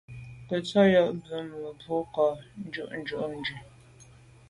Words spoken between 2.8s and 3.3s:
njù